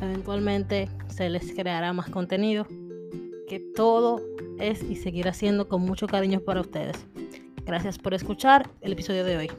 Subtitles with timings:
[0.00, 2.66] eventualmente se les creará más contenido,
[3.48, 4.22] que todo
[4.58, 7.06] es y seguirá siendo con mucho cariño para ustedes.
[7.64, 9.50] Gracias por escuchar el episodio de hoy.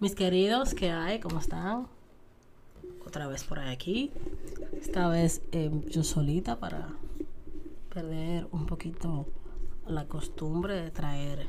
[0.00, 1.20] Mis queridos, ¿qué hay?
[1.20, 1.86] ¿Cómo están?
[3.06, 4.10] Otra vez por aquí.
[4.80, 6.88] Esta vez em, yo solita para
[7.92, 9.26] perder un poquito
[9.86, 11.46] la costumbre de traer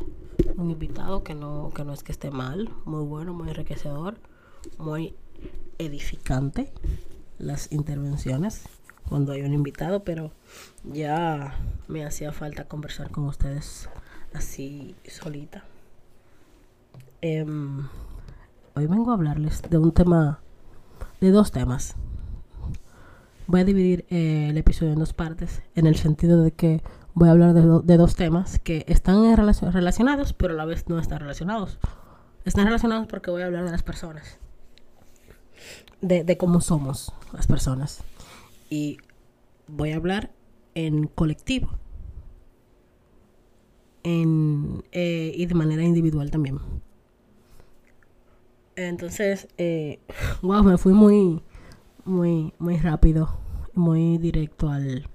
[0.58, 4.18] un invitado que no, que no es que esté mal, muy bueno, muy enriquecedor,
[4.78, 5.16] muy
[5.78, 6.72] edificante
[7.38, 8.68] las intervenciones
[9.09, 10.32] cuando hay un invitado, pero
[10.84, 13.90] ya me hacía falta conversar con ustedes
[14.34, 15.66] así solita.
[17.22, 17.88] Em,
[18.75, 20.40] hoy vengo a hablarles de un tema,
[21.19, 21.96] de dos temas.
[23.48, 26.81] Voy a dividir eh, el episodio en dos partes, en el sentido de que
[27.14, 31.20] voy a hablar de, dos temas que están relacionados, pero a la vez no están
[31.20, 31.80] relacionados.
[32.46, 34.40] Están relacionados porque voy a hablar de las personas,
[36.02, 38.04] de, cómo somos las personas.
[38.70, 38.98] Y
[39.68, 40.32] voy a hablar
[40.74, 41.70] en colectivo
[44.04, 46.60] en, eh, y de manera individual también.
[48.76, 50.00] Entonces, eh,
[50.42, 51.44] wow, me fui muy,
[52.06, 53.38] muy, muy rápido,
[53.74, 55.08] muy directo al,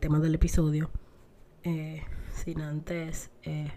[0.00, 0.90] tema del episodio.
[1.64, 2.02] Eh,
[2.34, 3.70] sin antes eh,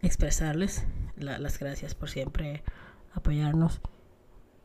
[0.00, 0.86] expresarles
[1.16, 2.62] las gracias por siempre
[3.12, 3.80] apoyarnos.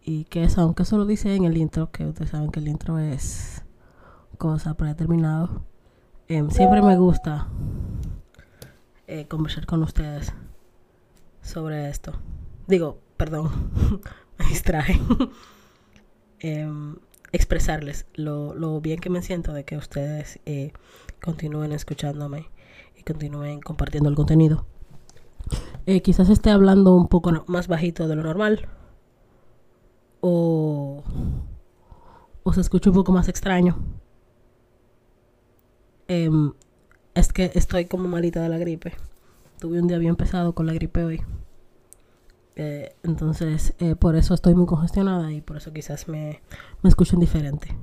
[0.02, 2.68] Y que eso, aunque eso lo dice en el intro, que ustedes saben que el
[2.68, 3.63] intro es
[4.38, 5.66] cosa predeterminado,
[6.28, 7.47] em, siempre me gusta
[9.30, 10.34] conversar con ustedes
[11.41, 12.13] sobre esto.
[12.68, 13.50] Digo, perdón,
[14.40, 15.00] me distraje.
[16.40, 16.96] Em,
[17.31, 20.72] expresarles lo, bien que me siento de que ustedes eh,
[21.22, 22.50] continúen escuchándome
[22.98, 24.66] y continúen compartiendo el contenido.
[25.86, 28.68] Eh, quizás esté hablando un poco más bajito de lo normal.
[30.20, 31.04] O,
[32.44, 33.78] o se escucha un poco más extraño.
[36.08, 36.54] Em,
[37.14, 38.94] es que estoy como malita de la gripe.
[39.60, 41.22] Tuve un día bien pesado con la gripe hoy.
[42.56, 46.42] Eh, entonces, eh, por eso estoy muy congestionada y por eso quizás me,
[46.82, 47.76] me escuchen diferente.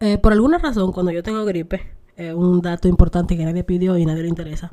[0.00, 1.92] Eh, por alguna razón, cuando yo tengo gripe,
[2.34, 4.72] un dato importante que nadie pidió y nadie le interesa.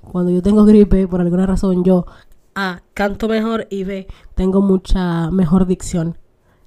[0.00, 2.06] Cuando yo tengo gripe, por alguna razón, yo
[2.54, 6.16] A, canto mejor y B, tengo mucha mejor dicción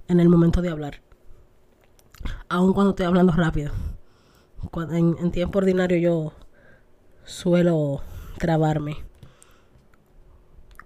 [0.07, 1.01] en el momento de hablar.
[2.50, 3.72] Aun cuando estoy hablando rápido.
[4.91, 6.34] en, en tiempo ordinario yo
[7.23, 8.01] suelo
[8.38, 8.97] trabarme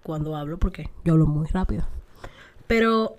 [0.03, 1.83] cuando hablo porque yo hablo muy rápido.
[2.67, 3.15] Pero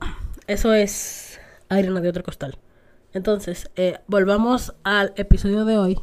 [0.46, 2.56] eso es arena de otro costal.
[3.14, 6.00] Entonces, eh, volvamos al episodio de hoy.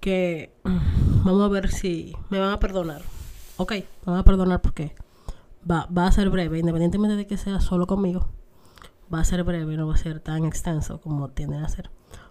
[0.00, 3.02] Que vamos a ver si me van a perdonar.
[3.56, 4.96] Ok, me van a perdonar porque
[5.68, 8.28] va, va a ser breve, independientemente de que sea solo conmigo.
[9.12, 11.90] Va a ser breve, no va a ser tan extenso como tienden a ser.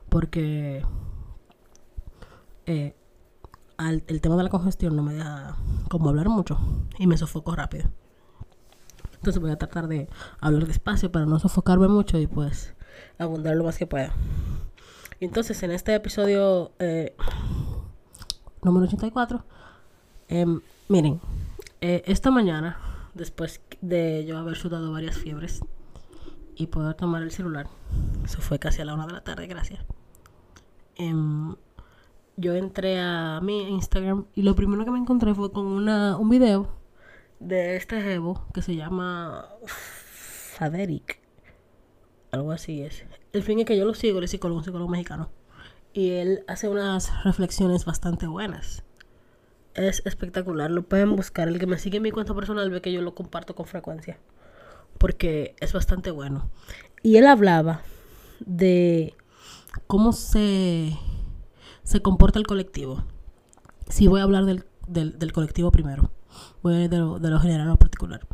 [0.10, 0.86] Porque
[2.66, 2.94] eh,
[3.80, 5.56] el tema de la congestión no me deja
[5.90, 6.60] como hablar mucho
[7.00, 7.90] y me sofoco rápido.
[9.16, 10.10] Entonces voy a tratar de
[10.42, 12.77] hablar despacio para no sofocarme mucho y pues
[13.18, 14.14] abundar lo más que pueda.
[15.20, 17.16] entonces en este episodio eh,
[18.64, 19.44] número 84,
[20.28, 21.20] em, miren,
[21.82, 22.78] eh, esta mañana,
[23.14, 25.62] después de yo haber sudado varias fiebres
[26.56, 27.68] y poder tomar el celular.
[28.26, 29.86] Eso fue casi a la una de la tarde, gracias.
[30.96, 31.56] Em,
[32.36, 36.30] yo entré a mi Instagram y lo primero que me encontré fue con una, un
[36.30, 36.68] video
[37.40, 41.27] de este jevo que se llama Faderic.
[42.38, 43.04] Algo así es.
[43.34, 45.30] El fin es que yo lo sigo, le psicólogo, un psicólogo mexicano.
[45.94, 48.84] Y él hace unas reflexiones bastante buenas.
[49.74, 50.70] Es espectacular.
[50.70, 51.48] Lo pueden buscar.
[51.48, 54.20] El que me sigue en mi cuenta personal ve que yo lo comparto con frecuencia.
[54.98, 56.50] Porque es bastante bueno.
[57.02, 57.82] Y él hablaba
[58.40, 59.16] de
[59.88, 60.96] cómo se,
[61.84, 63.04] se comporta el colectivo.
[63.90, 66.12] Si voy a hablar del, del, colectivo primero.
[66.62, 68.28] Voy a ir de lo, de lo general a lo particular.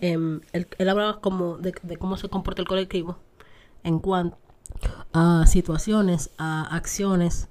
[0.00, 3.18] Em, él, hablaba como de, cómo se comporta el colectivo
[3.84, 4.38] en cuanto
[5.12, 7.48] a situaciones, a acciones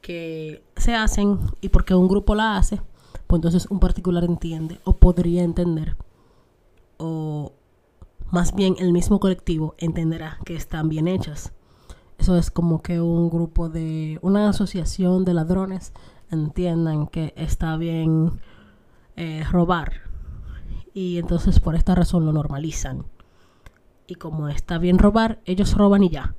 [0.00, 2.80] que se hacen y porque un grupo la hace,
[3.26, 5.96] pues entonces un particular entiende o podría entender
[6.96, 7.52] o
[8.30, 11.52] más bien el mismo colectivo entenderá que están bien hechas.
[12.18, 15.92] Eso es como que un grupo de una asociación de ladrones
[16.30, 18.40] entiendan que está bien
[19.16, 20.09] eh, robar
[20.94, 23.06] y entonces por esta razón lo normalizan.
[24.06, 26.34] Y como está bien robar, ellos roban y ya.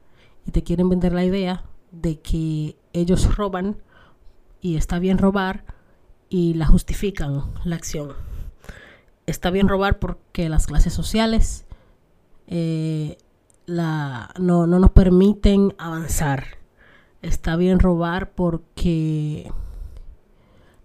[0.45, 3.77] Y te quieren vender la idea de que ellos roban
[4.59, 5.63] y está bien robar
[6.29, 8.13] y la justifican la acción.
[9.25, 11.65] Está bien robar porque las clases sociales
[12.47, 13.17] eh,
[13.65, 16.57] la, no, no nos permiten avanzar.
[17.21, 19.51] Está bien robar porque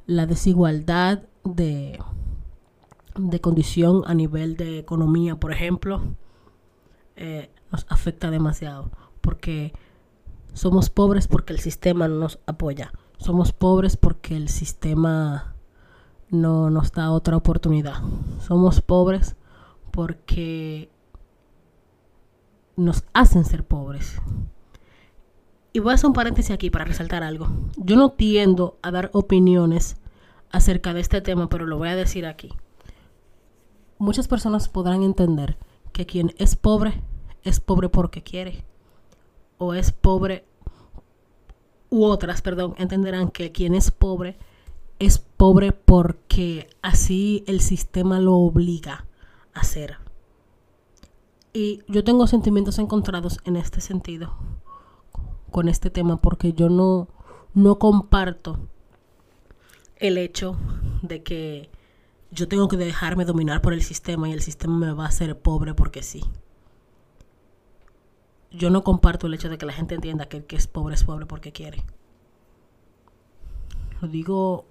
[0.07, 1.99] la desigualdad de
[3.19, 6.03] de condición a nivel de economía, por ejemplo,
[7.17, 8.91] eh, nos afecta demasiado.
[9.21, 9.73] Porque
[10.53, 12.93] somos pobres porque el sistema no nos apoya.
[13.19, 15.55] Somos pobres porque el sistema
[16.31, 18.03] no nos da otra oportunidad.
[18.41, 19.37] Somos pobres
[19.91, 20.91] porque
[22.77, 24.21] nos hacen ser pobres.
[25.73, 27.49] Y voy a hacer un paréntesis aquí para resaltar algo.
[27.77, 29.97] Yo no tiendo a dar opiniones
[30.51, 32.51] acerca de este tema, pero lo voy a decir aquí
[33.99, 35.57] muchas personas podrán entender
[35.93, 37.03] que quien es pobre
[37.43, 38.65] es pobre porque quiere.
[39.59, 40.45] O es pobre,
[41.91, 44.37] u otras, perdón, entenderán que quien es pobre
[44.99, 49.07] es pobre porque así el sistema lo obliga
[49.55, 49.97] a ser.
[51.53, 54.35] Y yo tengo sentimientos encontrados en este sentido,
[55.51, 57.09] con este tema, porque yo no,
[57.55, 58.59] no comparto
[59.97, 60.57] el hecho
[61.01, 61.71] de que
[62.37, 65.39] yo tengo que dejarme dominar por el sistema y el sistema me va a hacer
[65.41, 66.23] pobre porque sí.
[68.51, 70.95] Yo no comparto el hecho de que la gente entienda que el que es pobre
[70.95, 71.83] es pobre porque quiere.
[74.03, 74.67] Lo digo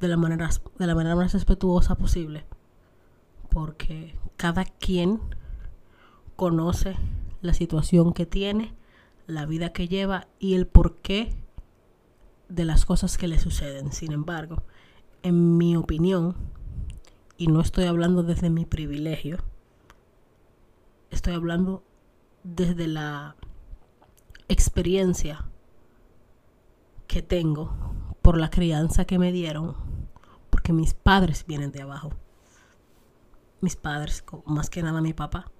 [0.00, 2.44] de la manera, de la manera más respetuosa posible.
[3.50, 5.20] Porque cada quien
[6.34, 6.96] conoce
[7.40, 8.74] la situación que tiene,
[9.28, 11.36] la vida que lleva y el porqué
[12.48, 13.92] de las cosas que le suceden.
[13.92, 14.64] Sin embargo,
[15.22, 16.34] en mi opinión,
[17.38, 19.38] y no estoy hablando desde mi privilegio,
[21.10, 21.82] estoy hablando
[22.42, 23.36] desde la
[24.48, 25.46] experiencia
[27.06, 27.74] que tengo
[28.22, 29.76] por la crianza que me dieron,
[30.50, 32.10] porque mis padres vienen de abajo.
[33.60, 35.50] Mis padres, más que nada mi papá,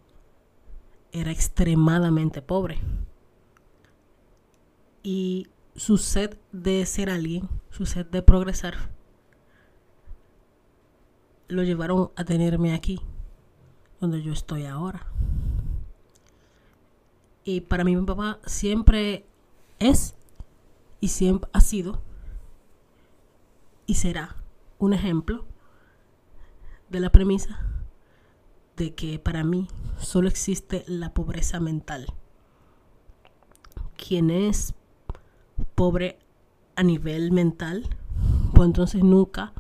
[1.13, 2.79] era extremadamente pobre.
[5.03, 8.96] Y su sed de ser alguien, su sed de progresar,
[11.49, 13.01] lo llevaron a tenerme aquí,
[14.01, 15.07] donde yo estoy ahora.
[17.45, 19.25] Y para mí mi papá siempre
[19.79, 20.15] es
[21.01, 22.01] y siempre ha sido
[23.87, 24.37] y será
[24.79, 25.45] un ejemplo
[26.89, 27.61] de la premisa
[28.77, 32.07] de que para mí solo existe la pobreza mental.
[33.97, 34.75] Quien es
[35.75, 36.19] pobre
[36.75, 37.89] a nivel mental,
[38.55, 39.53] pues entonces nunca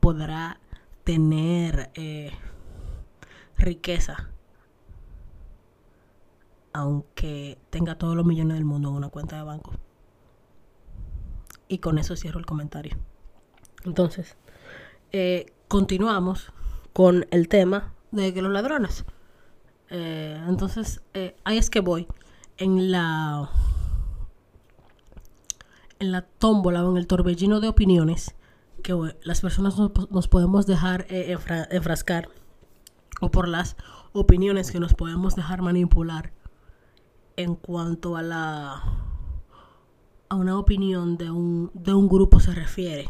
[0.00, 0.60] podrá
[1.04, 2.32] tener eh,
[3.56, 4.30] riqueza,
[6.72, 9.72] aunque tenga todos los millones del mundo en una cuenta de banco.
[11.68, 12.96] Y con eso cierro el comentario.
[13.84, 14.36] Entonces,
[15.12, 16.52] eh, continuamos
[16.92, 19.04] con el tema de que los ladrones.
[19.90, 21.02] Eh, entonces,
[21.44, 22.06] ahí es que voy.
[22.56, 23.50] En la
[25.98, 28.34] en la tómbola o en el torbellino de opiniones
[28.84, 31.36] que las personas nos, podemos dejar eh,
[31.70, 32.28] enfrascar
[33.22, 33.76] o por las
[34.12, 36.32] opiniones que nos podemos dejar manipular
[37.36, 38.82] en cuanto a la
[40.28, 43.08] a una opinión de un, de un grupo se refiere.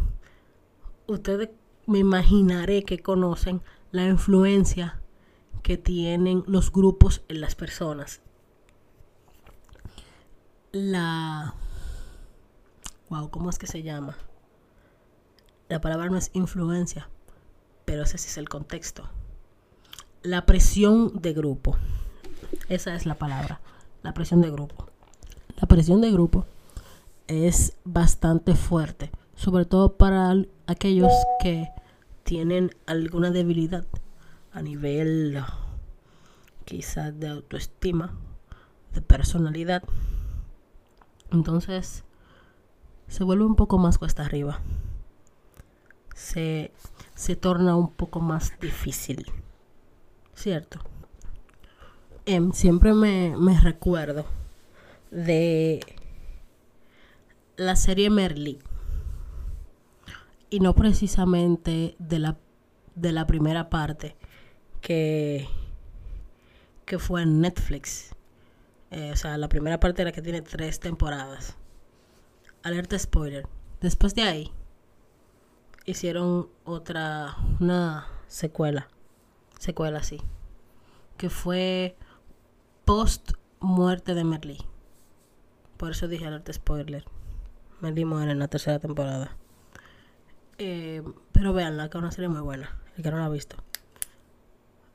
[1.09, 1.51] Ustedes
[1.87, 5.01] me imaginaré que conocen la influencia
[5.63, 8.21] que tienen los grupos en las personas.
[10.71, 11.55] La...
[13.11, 14.17] Wow, ¿cómo es que se llama?
[15.69, 17.09] La palabra no es influencia,
[17.85, 19.09] pero ese sí es el contexto.
[20.23, 21.77] La presión de grupo.
[22.69, 23.61] Esa es la palabra.
[24.03, 24.89] La presión de grupo.
[25.57, 26.47] La presión de grupo
[27.27, 30.35] es bastante fuerte, sobre todo para
[30.67, 31.69] aquellos que
[32.25, 33.87] tienen alguna debilidad
[34.53, 35.43] a nivel
[36.65, 38.15] quizás de autoestima,
[38.93, 39.83] de personalidad.
[41.31, 42.05] Entonces
[43.09, 44.61] se vuelve un poco más cuesta arriba.
[46.15, 46.73] Se,
[47.15, 49.27] se torna un poco más difícil.
[50.35, 50.81] ¿Cierto?
[52.27, 54.25] Em, siempre me, me recuerdo
[55.11, 55.81] de
[57.57, 58.59] la serie Merlí.
[60.51, 62.37] Y no precisamente de la,
[62.95, 64.17] de la primera parte
[64.81, 65.49] que,
[66.85, 68.15] que fue en Netflix.
[68.91, 71.57] Eh, o sea, la primera parte era que tiene tres temporadas.
[72.63, 73.47] Alerta spoiler.
[73.81, 74.53] Después de ahí,
[75.85, 78.89] hicieron otra, una secuela.
[79.59, 80.21] Secuela, sí.
[81.17, 81.97] Que fue
[82.85, 84.59] post muerte de Merlí.
[85.77, 87.05] Por eso dije alerta spoiler.
[87.81, 89.37] Merlí muere en la tercera temporada.
[90.59, 92.77] Eh, pero veanla, que es una serie muy buena.
[92.97, 93.57] El que no la ha visto.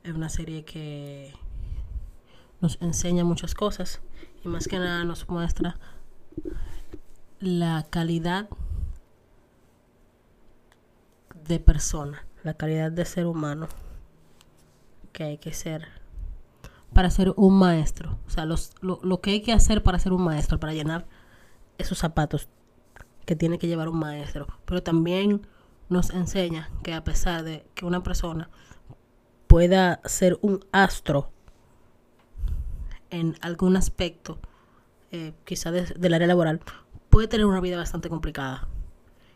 [0.02, 1.34] Es una serie que
[2.60, 4.00] nos enseña muchas cosas
[4.44, 5.78] y más que nada nos muestra
[7.38, 8.48] la calidad
[11.50, 13.66] de persona, la calidad de ser humano
[15.12, 15.88] que hay que ser
[16.94, 18.18] para ser un maestro.
[18.26, 21.06] O sea, los, lo, lo que hay que hacer para ser un maestro, para llenar
[21.76, 22.48] esos zapatos
[23.26, 24.46] que tiene que llevar un maestro.
[24.64, 25.46] Pero también
[25.88, 28.48] nos enseña que a pesar de que una persona
[29.48, 31.32] pueda ser un astro
[33.10, 34.38] en algún aspecto,
[35.10, 36.60] eh, quizá del área laboral,
[37.10, 38.68] puede tener una vida bastante complicada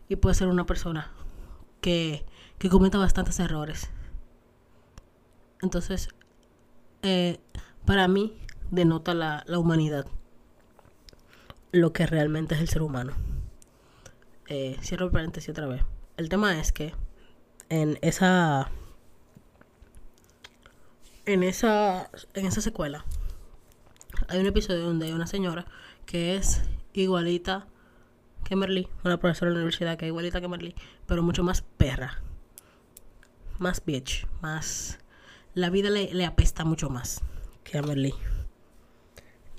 [0.09, 1.11] y puede ser una persona
[1.85, 2.25] que,
[2.57, 3.91] que cometa bastantes errores.
[5.61, 6.09] Entonces,
[7.03, 7.38] eh,
[7.85, 8.38] para mí,
[8.71, 10.07] denota la, la, humanidad,
[11.73, 13.12] lo que realmente es el ser humano.
[14.49, 15.83] Eh, cierro el paréntesis otra vez.
[16.17, 16.95] El tema es que
[17.69, 18.71] en esa
[21.26, 23.05] en esa, en esa secuela
[24.29, 25.67] hay un episodio donde hay una señora
[26.07, 26.62] que es
[26.95, 27.67] igualita
[28.45, 30.75] que Merly, una profesora de la universidad que es igualita que Merly,
[31.07, 32.23] pero mucho más perra,
[33.59, 34.99] más bitch, más...
[35.55, 37.23] La vida le, le apesta mucho más
[37.63, 38.13] que a Merly.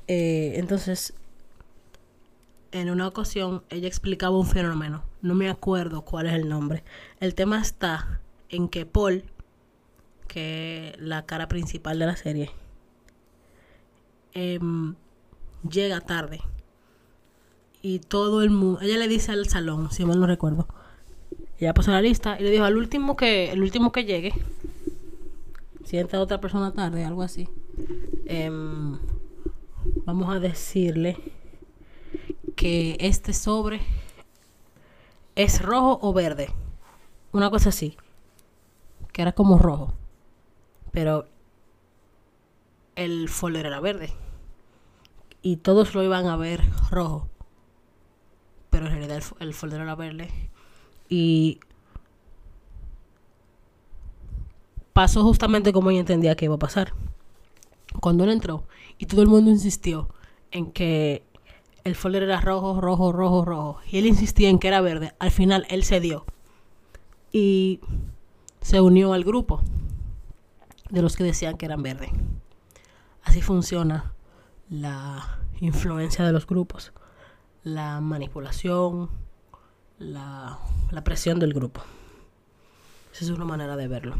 [0.08, 1.14] Eh, entonces,
[2.72, 6.84] en una ocasión, ella explicaba un fenómeno, no me acuerdo cuál es el nombre.
[7.22, 9.24] El tema está en que Paul
[10.28, 12.52] que la cara principal de la serie,
[14.34, 14.96] em,
[15.70, 16.42] llega tarde.
[17.86, 20.68] Y todo el mundo, ella le dice al salón, si mal no recuerdo.
[21.60, 24.34] Ella pasó la lista y le dijo al último que, el último que llegue,
[25.84, 27.48] si entra otra persona tarde, algo así.
[28.26, 28.98] Em,
[30.04, 31.16] vamos a decirle
[32.56, 33.82] que este sobre
[35.36, 36.50] es rojo o verde.
[37.34, 37.96] Una cosa así.
[39.14, 39.94] Que era como rojo
[40.96, 41.28] pero
[42.96, 44.12] el folder era verde.
[45.44, 47.30] Y todos lo iban a ver rojo.
[48.76, 50.28] Pero en realidad el, folder era verde.
[51.08, 51.62] Y
[54.92, 56.92] pasó justamente como ella entendía que iba a pasar.
[58.02, 58.68] Cuando él entró
[58.98, 60.10] y todo el mundo insistió
[60.52, 61.24] en que
[61.86, 63.80] el folder era rojo, rojo, rojo, rojo.
[63.90, 65.14] Y él insistía en que era verde.
[65.20, 66.26] Al final él cedió.
[67.32, 67.80] Y
[68.60, 69.62] se unió al grupo
[70.90, 72.12] de los que decían que eran verde.
[73.24, 74.12] Así funciona
[74.70, 76.92] la influencia de los grupos,
[77.66, 79.10] la manipulación,
[80.00, 80.60] la,
[80.92, 81.82] la presión del grupo.
[83.12, 84.16] Esa es una manera de verlo.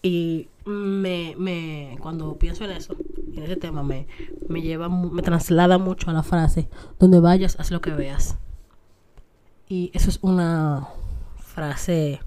[0.00, 2.96] Y me, me, cuando pienso en eso,
[3.34, 4.06] en ese tema, me,
[4.48, 6.68] me lleva, me traslada mucho a la frase,
[7.00, 8.38] donde vayas, haz lo que veas.
[9.68, 10.86] Y eso es una
[11.38, 12.20] frase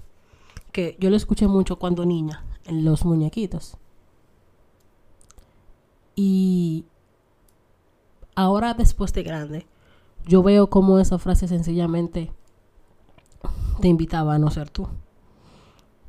[0.72, 3.78] que yo lo escuché mucho cuando niña en los muñequitos.
[6.14, 6.84] Y
[8.34, 9.66] ahora después de grande,
[10.26, 12.32] yo veo como esa frase sencillamente
[13.80, 14.88] te invitaba a no ser tú.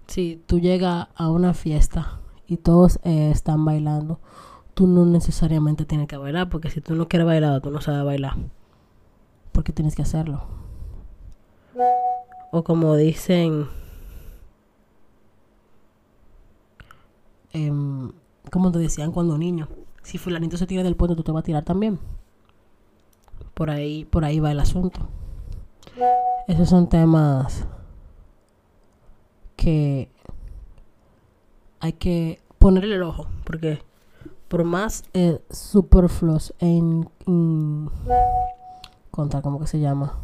[0.08, 4.20] Si tú llegas a una fiesta y todos eh, están bailando,
[4.74, 8.04] tú no necesariamente tienes que bailar, porque si tú no quieres bailar, tú no sabes
[8.04, 8.36] bailar.
[9.52, 10.44] Porque tienes que hacerlo.
[12.52, 13.68] O como dicen
[17.54, 18.12] em,
[18.52, 19.70] como te decían cuando niño,
[20.04, 22.00] si fulanito se tira del puente, tú te vas a tirar también.
[23.62, 25.02] Por ahí, por ahí va el asunto.
[26.48, 27.68] Esos son temas
[29.56, 30.10] que
[31.80, 33.84] hay que ponerle el ojo, porque
[34.48, 37.08] por más eh, superfluos e in,
[39.12, 40.18] contra, ¿cómo que se llama?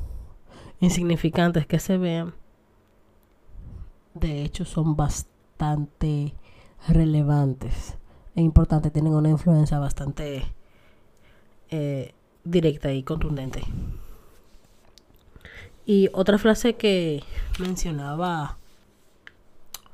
[0.80, 2.34] Insignificantes que se vean,
[4.16, 6.34] de hecho son bastante
[6.88, 8.00] relevantes
[8.34, 10.44] e importantes, tienen una influencia bastante
[11.70, 12.16] eh,
[12.52, 13.64] directa y contundente.
[15.86, 17.24] Y otra frase que
[17.60, 18.58] mencionaba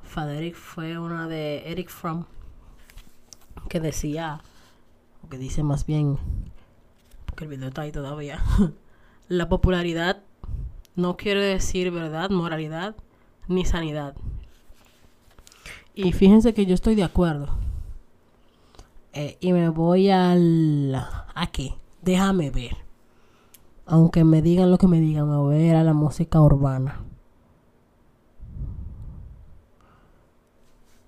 [0.04, 2.26] Faderic fue una de Eric Fromm
[3.70, 4.42] que decía,
[5.24, 6.18] o que dice más bien,
[7.26, 8.44] porque el video está ahí todavía,
[9.28, 10.22] la popularidad
[10.96, 12.96] no quiere decir verdad, moralidad,
[13.48, 14.16] ni sanidad.
[15.96, 17.50] Y fíjense que yo estoy de acuerdo.
[19.14, 20.96] Eh, y me voy al...
[20.96, 21.76] ¿A qué?
[22.04, 22.78] Déjame ver.
[23.86, 27.02] Aunque me digan lo que me digan, me voy a ir a la música urbana.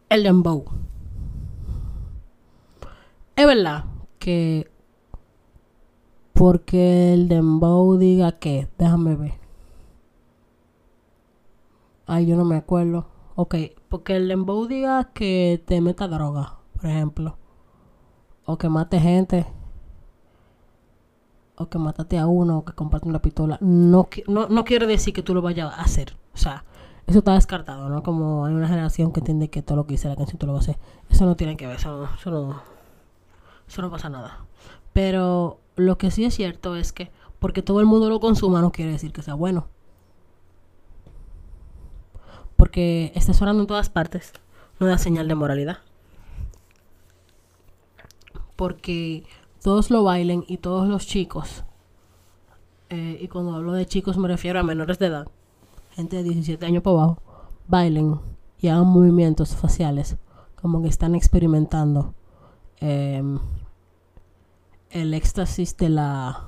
[0.09, 0.65] El dembow.
[3.35, 3.85] Es verdad
[4.19, 4.71] que
[6.33, 9.33] porque el dembow diga que, déjame ver.
[12.05, 13.07] Ay, yo no me acuerdo.
[13.35, 13.55] Ok,
[13.89, 17.37] porque el dembow diga que te meta droga, por ejemplo.
[18.45, 19.45] O que mate gente.
[21.57, 23.57] O que matate a uno, o que comparte una pistola.
[23.61, 26.17] No, no, no quiere decir que tú lo vayas a hacer.
[26.33, 26.65] O sea,
[27.07, 28.03] eso está descartado, ¿no?
[28.03, 30.53] Como hay una generación que entiende que todo lo que dice la canción tú lo
[30.53, 30.81] vas a hacer.
[31.09, 32.61] Eso no tiene que ver, eso, eso, no,
[33.67, 34.45] eso no pasa nada.
[34.93, 38.71] Pero lo que sí es cierto es que porque todo el mundo lo consuma no
[38.71, 39.67] quiere decir que sea bueno
[42.57, 44.33] porque está sonando en todas partes,
[44.79, 45.79] no da señal de moralidad.
[48.55, 49.23] Porque
[49.65, 51.63] todos lo bailen y todos los chicos,
[52.91, 55.27] eh, y cuando hablo de chicos me refiero a menores de edad,
[55.89, 57.17] gente de 17 años por abajo,
[57.67, 58.21] bailen
[58.59, 60.17] y hagan movimientos faciales
[60.61, 62.13] como que están experimentando
[62.77, 63.39] em,
[64.91, 66.47] el éxtasis de la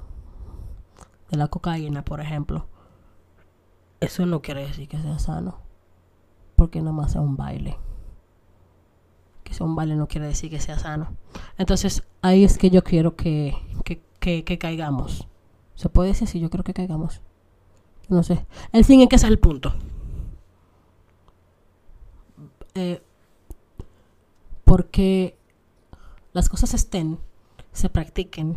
[1.32, 2.68] de la cocaína, por ejemplo.
[4.00, 5.58] Eso no quiere decir que sea sano
[6.56, 7.80] porque nada más sea un baile.
[9.58, 11.18] Que un baile no quiere decir que sea sano.
[11.58, 13.56] Entonces ahí es que yo quiero que,
[14.20, 15.28] que, caigamos.
[15.74, 16.40] ¿Se puede decir así?
[16.40, 17.22] Yo creo que caigamos.
[18.08, 18.46] No sé.
[18.72, 19.74] El fin es que ese es el punto.
[22.76, 23.02] Eh,
[24.64, 25.36] porque
[26.34, 27.18] las cosas estén,
[27.72, 28.56] se practiquen,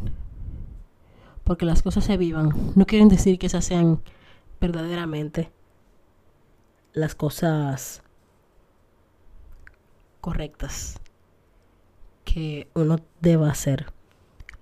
[1.44, 4.02] porque las cosas se vivan, no quieren decir que esas sean
[4.60, 5.50] verdaderamente
[6.92, 8.02] las cosas
[10.20, 11.00] correctas
[12.24, 13.92] que uno deba hacer.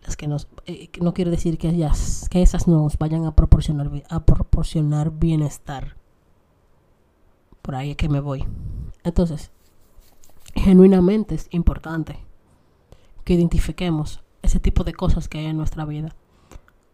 [0.05, 3.91] Las que nos, eh, no quiere decir que, ellas, que esas nos vayan a proporcionar,
[4.09, 5.97] a proporcionar bienestar.
[7.61, 8.47] Por ahí es que me voy.
[9.05, 9.51] Entonces,
[10.55, 12.19] genuinamente es importante
[13.25, 16.15] que identifiquemos ese tipo de cosas que hay en nuestra vida.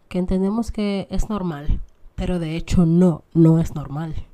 [0.09, 1.81] Que entendemos que es normal,
[2.17, 4.27] pero de hecho no, no es normal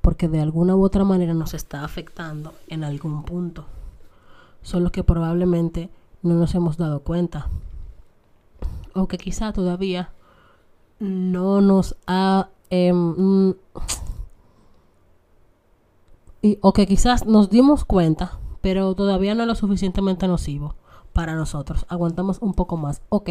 [0.00, 3.66] porque de alguna u otra manera nos está afectando en algún punto.
[4.62, 5.90] Solo que probablemente
[6.22, 7.48] no nos hemos dado cuenta.
[8.94, 10.10] O que quizá todavía
[10.98, 12.48] no nos ha...
[12.70, 13.54] Em,
[16.42, 20.74] y, o que quizás nos dimos cuenta, pero todavía no es lo suficientemente nocivo
[21.12, 21.84] para nosotros.
[21.88, 23.02] Aguantamos un poco más.
[23.08, 23.30] Ok,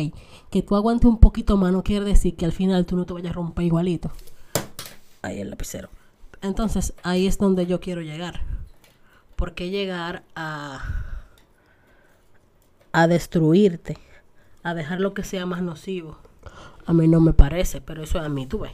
[0.49, 3.13] que tú aguantes un poquito más no quiere decir que al final tú no te
[3.13, 4.11] vayas a romper igualito.
[5.21, 5.89] Ahí el lapicero.
[6.41, 8.41] Entonces ahí es donde yo quiero llegar.
[9.35, 10.83] ¿Por qué llegar a,
[12.91, 13.97] a destruirte?
[14.63, 16.17] A dejar lo que sea más nocivo.
[16.85, 18.71] A mí no me parece, pero eso es a mí, tú ves.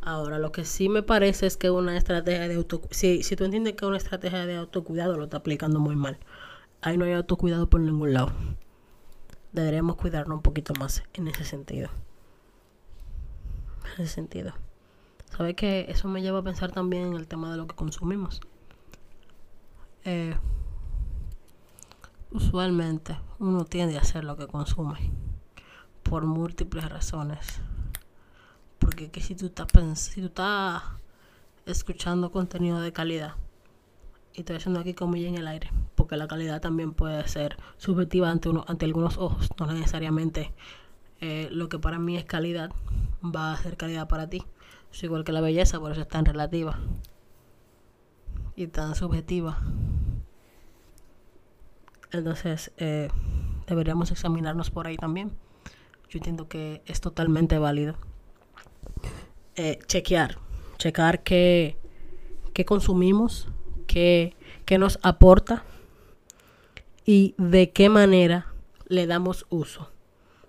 [0.00, 3.44] Ahora, lo que sí me parece es que una estrategia de autocuidado, si, si tú
[3.44, 6.18] entiendes que una estrategia de autocuidado lo está aplicando muy mal.
[6.82, 8.32] Ahí no hay autocuidado por ningún lado.
[9.52, 11.88] Deberíamos cuidarnos un poquito más en ese sentido.
[13.96, 14.52] En ese sentido.
[15.36, 18.40] ¿Sabe que eso me lleva a pensar también en el tema de lo que consumimos?
[20.04, 20.36] Eh,
[22.30, 25.10] usualmente uno tiende a hacer lo que consume
[26.04, 27.60] por múltiples razones.
[28.78, 29.66] Porque que si tú estás
[29.98, 30.82] si tú estás
[31.66, 33.34] escuchando contenido de calidad
[34.34, 38.30] y estoy haciendo aquí comillas en el aire, porque la calidad también puede ser subjetiva
[38.30, 40.52] ante uno, ante algunos ojos, no necesariamente
[41.20, 42.70] eh, lo que para mí es calidad
[43.24, 44.44] va a ser calidad para ti.
[44.94, 46.78] Es igual que la belleza, por eso es tan relativa
[48.54, 49.58] y tan subjetiva.
[52.12, 53.08] Entonces, eh,
[53.66, 55.32] deberíamos examinarnos por ahí también.
[56.08, 57.96] Yo entiendo que es totalmente válido.
[59.56, 60.38] Eh, chequear,
[60.78, 61.76] checar qué,
[62.52, 63.48] qué consumimos,
[63.88, 65.64] qué, qué nos aporta
[67.04, 68.46] y de qué manera
[68.86, 69.90] le damos uso.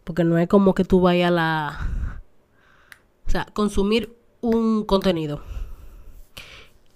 [0.04, 2.22] Porque no es como que tú vayas a la...
[3.26, 4.16] O sea, consumir
[4.50, 5.42] un contenido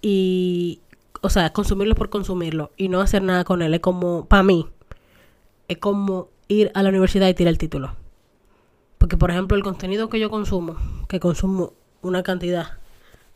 [0.01, 0.81] y...
[1.21, 3.73] O sea, consumirlo por consumirlo y no hacer nada con él.
[3.73, 4.67] Es como, para mí,
[5.67, 7.93] es como ir a la universidad y tirar el título.
[8.97, 10.77] Porque, por ejemplo, el contenido que yo consumo,
[11.09, 12.77] que consumo una cantidad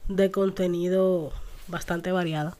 [0.08, 1.34] de contenido
[1.68, 2.58] bastante variada,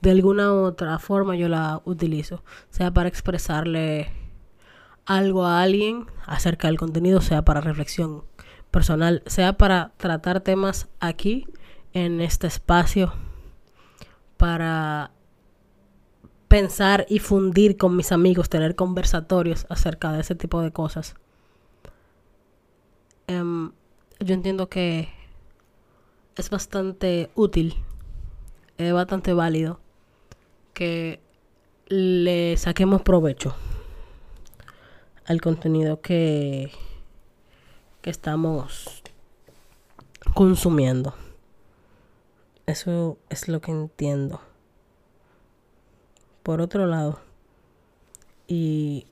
[0.00, 4.10] de alguna u otra forma yo la utilizo, sea para expresarle
[5.04, 8.24] algo a alguien acerca del contenido, sea para reflexión
[8.76, 11.46] personal, sea para tratar temas aquí
[11.94, 13.10] en este espacio,
[14.36, 15.12] para
[16.46, 21.14] pensar y fundir con mis amigos, tener conversatorios acerca de ese tipo de cosas.
[23.28, 23.72] Em,
[24.20, 25.08] yo entiendo que
[26.36, 27.76] es bastante útil,
[28.76, 29.80] es bastante válido
[30.74, 31.18] que
[31.86, 33.54] le saquemos provecho
[35.24, 36.70] al contenido que,
[38.06, 39.02] estamos
[40.32, 41.12] consumiendo.
[42.66, 44.40] Eso es lo que entiendo.
[46.42, 47.18] Por otro lado,
[48.46, 49.06] y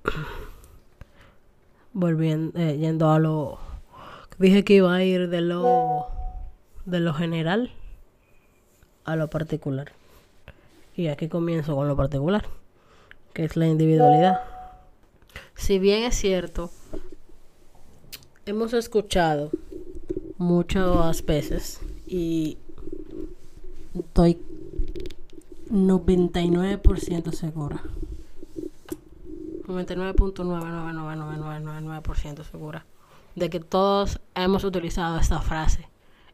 [1.92, 3.58] volviendo, eh, yendo a lo
[4.38, 6.06] dije que iba a ir de lo
[6.84, 7.72] de lo general
[9.04, 9.92] a lo particular.
[10.96, 12.44] Y aquí comienzo con lo particular,
[13.32, 14.40] que es la individualidad.
[15.56, 16.70] Si bien es cierto,
[18.46, 19.50] hemos escuchado
[20.38, 22.58] muchas veces y
[23.94, 24.38] estoy
[25.70, 27.82] 99% segura.
[29.66, 32.84] 99.9999999% segura
[33.34, 35.88] de que todos hemos utilizado esta frase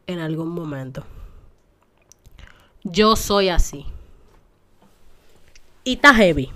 [0.07, 1.03] en algún momento.
[2.83, 3.85] Yo soy así.
[5.83, 6.51] Y está heavy.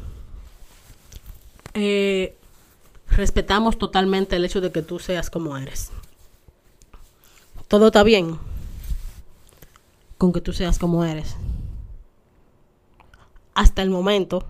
[1.74, 2.36] Eh,
[3.08, 5.92] respetamos totalmente el hecho de que tú seas como eres.
[7.68, 8.38] Todo está bien
[10.18, 11.36] con que tú seas como eres.
[13.54, 14.46] Hasta el momento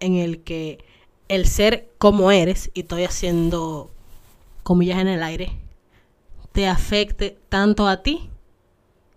[0.00, 0.84] en el que
[1.28, 3.90] el ser como eres, y estoy haciendo
[4.62, 5.56] comillas en el aire,
[6.52, 8.30] te afecte tanto a ti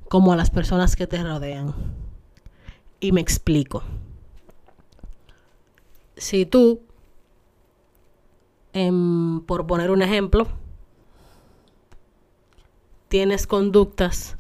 [0.10, 1.74] como a las personas que te rodean.
[3.00, 3.84] Y me explico.
[6.16, 6.82] Si tú,
[8.74, 10.48] em, por poner un ejemplo,
[13.08, 14.38] tienes conductas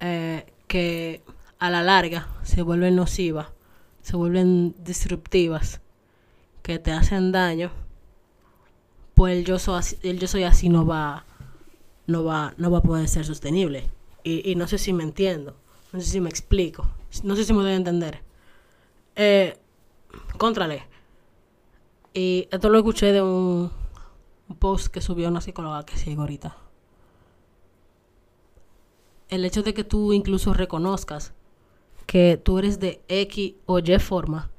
[0.00, 1.22] eh, que
[1.58, 3.48] a la larga se vuelven nocivas,
[4.00, 5.80] se vuelven disruptivas,
[6.62, 7.70] que te hacen daño,
[9.14, 11.24] pues el yo soy así, el yo soy así no va,
[12.06, 13.90] no va, no va a poder ser sostenible.
[14.22, 15.56] Y, no sé si me entiendo,
[15.92, 16.86] no sé si me explico,
[17.22, 18.22] no sé si me doy a entender.
[19.16, 19.58] Eh,
[20.38, 20.84] contrale.
[22.12, 23.70] Y esto lo escuché de un,
[24.58, 26.56] post que subió una psicóloga que sigo ahorita.
[29.28, 31.32] El hecho de que tú incluso reconozcas
[32.06, 34.50] que tú eres de X o Y forma,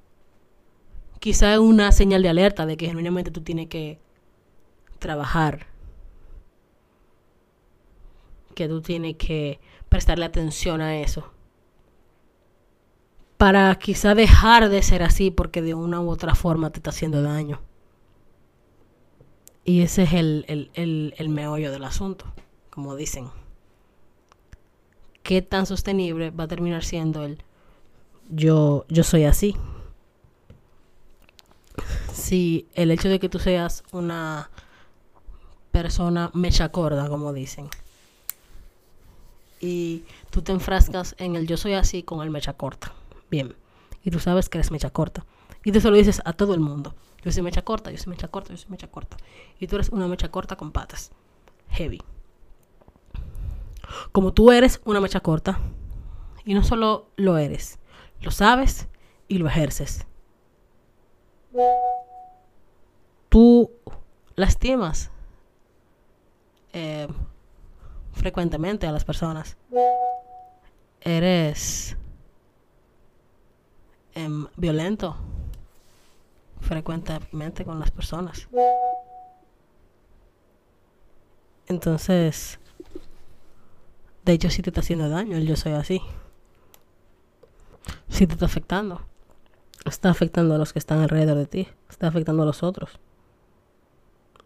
[1.20, 4.00] quizá es una señal de alerta de que genuinamente tú tienes que
[5.00, 5.68] trabajar,
[8.56, 9.60] que tú tienes que
[9.90, 11.34] prestarle atención a eso.
[13.42, 17.24] Para quizá dejar de ser así porque de una u otra forma te está haciendo
[17.24, 17.60] daño.
[19.66, 22.32] Y ese es el, el meollo del asunto,
[22.70, 23.32] como dicen.
[25.24, 27.44] ¿Qué tan sostenible va a terminar siendo el
[28.30, 29.56] yo, yo soy así?
[32.14, 34.52] Si el hecho de que tú seas una
[35.72, 37.70] persona mecha corda, como dicen.
[39.60, 42.94] Y tú te enfrascas en el yo soy así con el mecha corta.
[43.32, 43.56] Bien.
[44.04, 45.26] Y tú sabes que eres mecha corta.
[45.64, 46.94] Y tú se lo dices a todo el mundo.
[47.24, 49.18] Yo soy mecha corta, yo soy mecha corta, yo soy mecha corta.
[49.60, 51.12] Y tú eres una mecha corta con patas.
[51.70, 52.02] Heavy.
[54.12, 55.60] Como tú eres una mecha corta,
[56.44, 57.80] y no solo lo eres,
[58.22, 58.88] lo sabes
[59.28, 60.06] y lo ejerces.
[63.30, 63.72] Tú
[64.36, 65.12] lastimas
[66.74, 67.08] eh,
[68.14, 69.58] frecuentemente a las personas.
[71.02, 71.98] Eres
[74.16, 75.18] em, violento
[76.60, 78.48] frecuentemente con las personas.
[81.68, 82.60] Entonces,
[84.26, 86.02] de hecho, si te está haciendo daño, yo soy así.
[88.10, 89.02] Si te está afectando.
[89.86, 93.00] está afectando a los que están alrededor de ti, está afectando a los otros.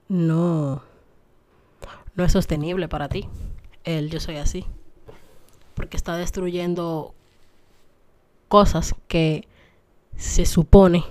[0.07, 0.81] No,
[2.15, 3.27] no es sostenible para ti.
[3.83, 4.65] El yo soy así.
[5.73, 7.13] Porque está destruyendo
[8.47, 9.47] cosas que
[10.15, 11.03] se supone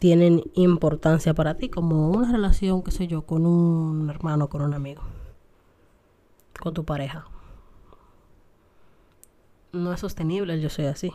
[0.00, 4.72] tienen importancia para ti, como una relación, qué sé yo, con un hermano, con un
[4.72, 5.02] amigo,
[6.58, 7.26] con tu pareja.
[9.72, 11.12] No es sostenible el yo soy así.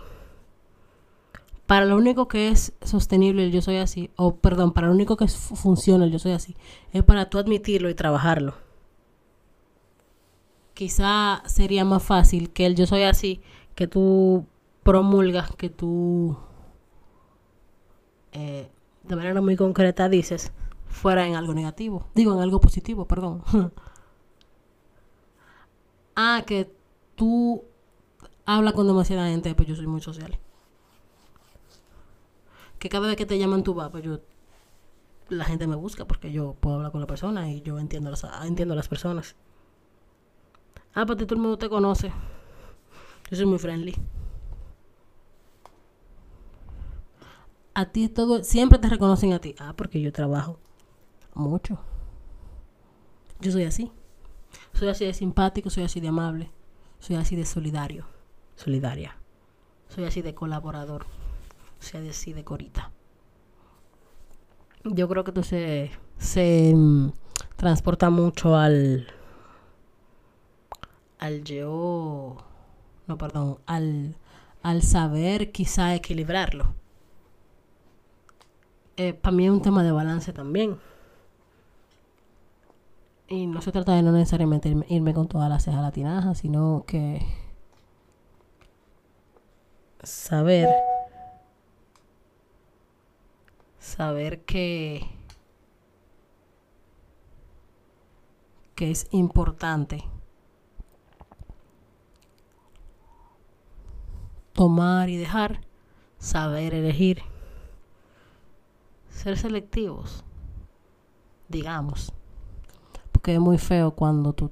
[1.66, 5.18] Para lo único que es sostenible el yo soy así, o perdón, para lo único
[5.18, 6.56] que funciona el yo soy así,
[6.94, 8.54] es para tú admitirlo y trabajarlo.
[10.76, 13.42] Quizá sería más fácil que el yo soy así,
[13.74, 14.46] que tú
[14.84, 16.38] promulgas, que tú
[18.36, 18.70] eh,
[19.04, 20.52] de manera muy concreta dices,
[20.90, 22.10] fuera en algo negativo.
[22.14, 23.44] Digo, en algo positivo, perdón.
[26.16, 26.70] ah, que
[27.16, 27.64] tú
[28.46, 30.38] hablas con demasiada gente, pues yo soy muy social.
[32.78, 34.20] Que cada vez que te llaman tú vas, pues yo
[35.30, 38.28] la gente me busca porque yo puedo hablar con la persona y yo entiendo las,
[38.44, 39.36] entiendo a las personas.
[40.94, 42.12] Ah, pues todo el mundo te conoce.
[43.32, 43.96] Yo soy muy friendly.
[47.76, 49.54] A ti todo, siempre te reconocen a ti.
[49.60, 50.58] Ah, porque yo trabajo
[51.34, 51.78] mucho.
[53.42, 53.92] Yo soy así.
[54.74, 56.50] Soy así de simpático, soy así de amable,
[57.00, 58.06] soy así de solidario,
[58.56, 59.18] solidaria.
[59.90, 61.06] Soy así de colaborador,
[61.80, 62.92] soy así de corita.
[64.86, 67.12] Yo creo que se, se mm,
[67.58, 69.08] transporta mucho al
[71.20, 72.38] al yo
[73.08, 74.16] no perdón, al
[74.62, 76.74] al saber quizá equilibrarlo
[78.98, 80.78] eh, para mí es un tema de balance también.
[83.28, 87.26] Y no se trata de no necesariamente irme, con todas las cejas latinajas, sino que
[90.04, 90.70] saber
[93.80, 95.10] saber que
[98.76, 100.04] que es importante
[104.54, 105.62] tomar y dejar,
[106.18, 107.24] saber elegir
[109.16, 110.24] ser selectivos,
[111.48, 112.12] digamos.
[113.12, 114.52] Porque es muy feo cuando tú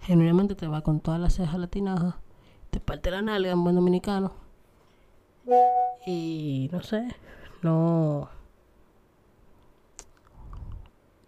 [0.00, 2.14] genuinamente te vas con todas las cejas latinajas,
[2.70, 4.32] te parte la nalga en buen dominicano.
[6.06, 7.14] Y no sé,
[7.62, 8.28] no.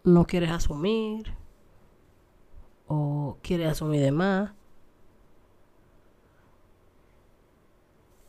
[0.05, 1.35] No quieres asumir.
[2.89, 4.51] O quieres asumir de más.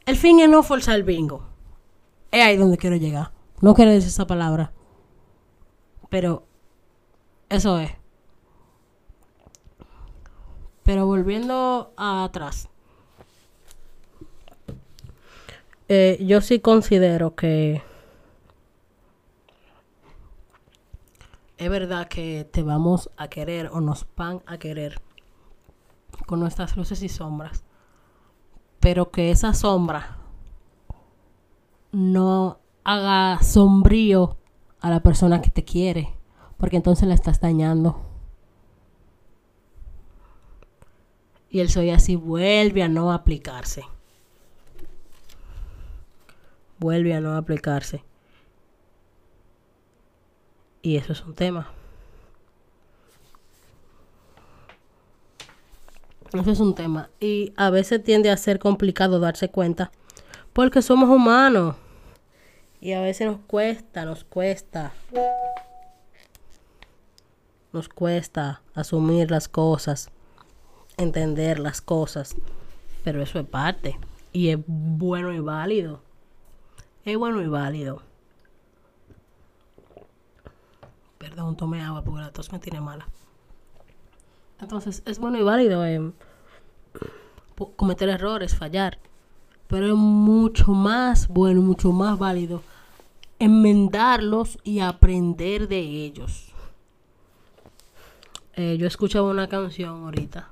[0.06, 1.46] El fin es no forzar el bingo.
[2.30, 3.32] Es ahí donde quiero llegar.
[3.63, 4.73] No quiero decir esa palabra.
[6.10, 6.43] Pero
[7.47, 7.91] eso es.
[10.84, 12.67] Pero volviendo atrás.
[15.88, 17.82] Eh, yo sí considero que
[21.58, 24.99] es verdad que te vamos a querer o nos van a querer
[26.26, 27.63] con nuestras luces y sombras.
[28.82, 30.17] Pero que esa sombra
[31.93, 34.38] no haga sombrío
[34.80, 36.15] a la persona que te quiere,
[36.58, 38.02] porque entonces la estás dañando.
[41.50, 43.84] Y el soy así vuelve a no aplicarse.
[46.80, 48.04] Vuelve a no aplicarse.
[50.82, 51.72] Y eso es un tema.
[56.34, 57.10] Eso es un tema.
[57.19, 59.91] Y a veces tiende a ser complicado darse cuenta.
[60.52, 61.76] Porque somos humanos.
[62.84, 64.91] Y a veces nos cuesta, nos cuesta.
[67.72, 70.10] Nos cuesta asumir las cosas,
[70.98, 72.36] entender las cosas.
[73.06, 73.98] Pero eso es parte.
[74.34, 76.02] Y es bueno y válido.
[77.06, 78.02] Es bueno y válido.
[81.19, 83.08] Perdón, tome agua porque la tos me tiene mala.
[84.60, 86.12] Entonces, es bueno y válido eh,
[87.78, 89.00] cometer errores, fallar.
[89.69, 92.62] Pero es mucho más bueno, mucho más válido
[93.44, 96.54] enmendarlos y aprender de ellos.
[98.56, 100.50] Eh, yo escuchaba una canción ahorita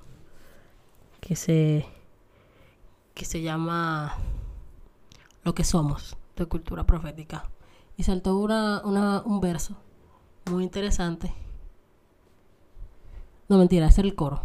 [1.22, 1.86] que se
[3.14, 4.18] que se llama
[5.44, 7.50] Lo que somos de cultura profética
[7.96, 9.78] y saltó una, un verso
[10.50, 11.34] muy interesante.
[13.48, 14.42] No mentira, es el coro.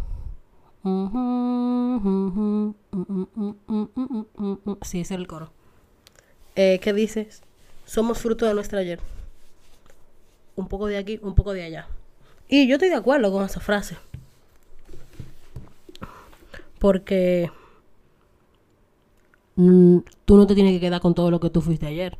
[4.83, 5.51] Sí, es el coro.
[6.55, 7.41] Eh, ¿Qué dices?
[7.87, 8.99] Somos fruto de nuestra ayer.
[10.55, 11.87] Un poco de aquí, un poco de allá.
[12.47, 13.97] Y yo estoy de acuerdo con esa frase.
[16.79, 17.49] Porque
[19.55, 22.17] mm, tú no te tienes que quedar con todo lo que tú fuiste ayer.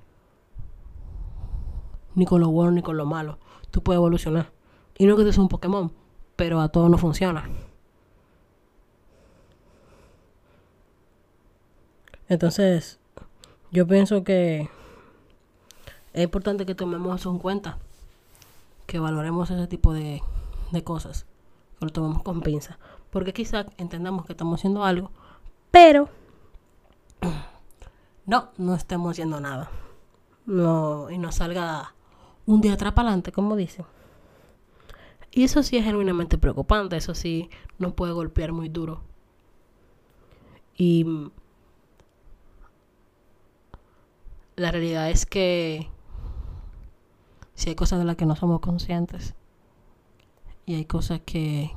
[2.15, 3.37] ni con lo bueno ni con lo malo.
[3.69, 4.51] Tú puedes evolucionar.
[4.97, 5.91] Y no que tú seas un Pokémon,
[6.35, 7.47] pero a todo no funciona.
[12.29, 12.99] Entonces,
[13.71, 14.69] yo pienso que
[16.17, 17.77] es importante que tomemos eso en cuenta,
[18.87, 20.23] que valoremos ese tipo de,
[20.71, 21.27] de cosas,
[21.77, 22.79] que lo tomemos con pinza,
[23.11, 25.11] porque quizás entendamos que estamos haciendo algo,
[25.69, 26.09] pero
[28.25, 29.69] no, no estemos haciendo nada.
[30.47, 31.93] No, y nos salga
[32.47, 33.85] un día atrás para adelante, como dicen.
[35.31, 39.01] Y eso sí es genuinamente preocupante, eso sí nos puede golpear muy duro.
[40.75, 41.29] Y
[44.55, 45.91] la realidad es que
[47.57, 49.33] si hay cosas de las que no somos conscientes
[50.67, 51.71] y hay cosas que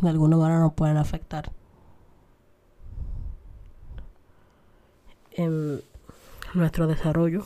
[0.00, 1.52] de alguna manera nos pueden afectar.
[5.32, 5.82] En
[6.54, 7.44] nuestro desarrollo,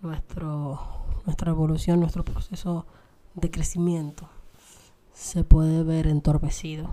[0.00, 0.80] nuestro,
[1.26, 2.86] nuestra evolución, nuestro proceso
[3.34, 4.26] de crecimiento
[5.12, 6.88] se puede ver entorpecido,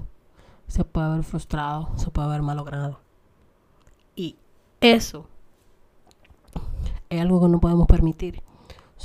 [0.67, 2.99] se puede ver frustrado, se puede ver malogrado.
[4.13, 4.35] Y
[4.81, 5.25] eso
[7.09, 8.43] es algo que no podemos permitir.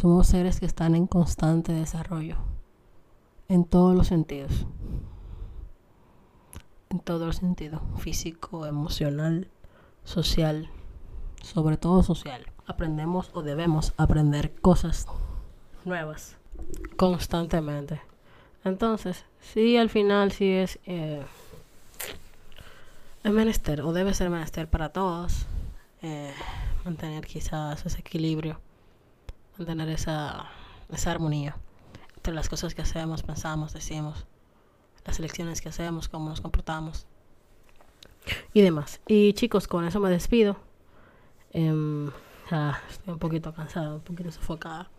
[0.00, 2.36] Somos seres que están en constante desarrollo,
[3.48, 4.64] en todos los sentidos.
[6.88, 9.48] En todos los sentidos, físico, emocional,
[10.04, 10.70] social,
[11.42, 12.46] sobre todo social.
[12.68, 15.08] Aprendemos o debemos aprender cosas
[15.84, 16.36] nuevas
[16.96, 18.00] constantemente.
[18.62, 21.24] Entonces, sí, al final sí es, eh,
[23.24, 25.46] es menester, o debe ser menester para todos,
[26.02, 26.32] eh,
[26.84, 28.60] mantener quizás ese equilibrio,
[29.58, 30.46] mantener esa,
[30.90, 31.56] esa armonía
[32.16, 34.26] entre las cosas que hacemos, pensamos, decimos,
[35.04, 37.06] las elecciones que hacemos, cómo nos comportamos
[38.52, 39.00] y demás.
[39.06, 40.56] Y chicos, con eso me despido.
[41.52, 42.08] Em,
[42.90, 44.90] estoy un poquito cansada, un poquito sofocada.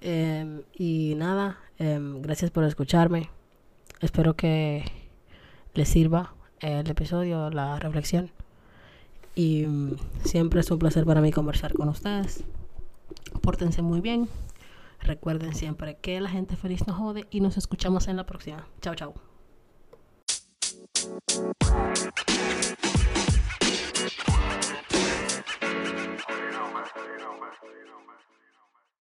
[0.00, 3.30] Em, y nada, em, gracias por escucharme.
[4.00, 4.84] Espero que
[5.74, 8.30] les sirva el episodio, la reflexión.
[9.34, 12.44] Y mm, siempre es un placer para mí conversar con ustedes.
[13.42, 14.28] Pórtense muy bien.
[15.00, 18.66] Recuerden siempre que la gente feliz no jode y nos escuchamos en la próxima.
[18.80, 19.14] Chao, chao.